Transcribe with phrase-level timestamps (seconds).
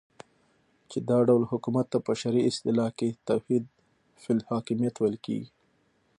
[0.89, 3.63] چی دا ډول حکومت ته په شرعی اصطلاح کی توحید
[4.21, 5.49] فی الحاکمیت ویل کیږی